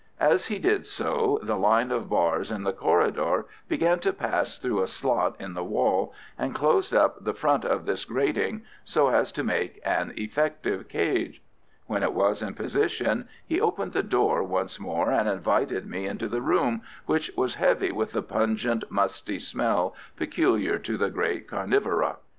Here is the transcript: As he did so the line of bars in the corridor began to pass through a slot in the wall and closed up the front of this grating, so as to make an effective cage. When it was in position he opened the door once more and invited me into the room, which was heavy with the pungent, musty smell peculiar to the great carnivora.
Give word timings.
As 0.19 0.47
he 0.47 0.57
did 0.57 0.87
so 0.87 1.39
the 1.43 1.55
line 1.59 1.91
of 1.91 2.09
bars 2.09 2.49
in 2.49 2.63
the 2.63 2.73
corridor 2.73 3.45
began 3.69 3.99
to 3.99 4.11
pass 4.11 4.57
through 4.57 4.81
a 4.81 4.87
slot 4.87 5.35
in 5.39 5.53
the 5.53 5.63
wall 5.63 6.11
and 6.39 6.55
closed 6.55 6.91
up 6.91 7.23
the 7.23 7.35
front 7.35 7.63
of 7.65 7.85
this 7.85 8.03
grating, 8.03 8.63
so 8.83 9.09
as 9.09 9.31
to 9.33 9.43
make 9.43 9.79
an 9.85 10.11
effective 10.17 10.87
cage. 10.87 11.39
When 11.85 12.01
it 12.01 12.13
was 12.15 12.41
in 12.41 12.55
position 12.55 13.27
he 13.45 13.61
opened 13.61 13.91
the 13.91 14.01
door 14.01 14.41
once 14.41 14.79
more 14.79 15.11
and 15.11 15.29
invited 15.29 15.85
me 15.85 16.07
into 16.07 16.27
the 16.27 16.41
room, 16.41 16.81
which 17.05 17.29
was 17.37 17.53
heavy 17.61 17.91
with 17.91 18.13
the 18.13 18.23
pungent, 18.23 18.83
musty 18.89 19.37
smell 19.37 19.93
peculiar 20.15 20.79
to 20.79 20.97
the 20.97 21.11
great 21.11 21.47
carnivora. 21.47 22.15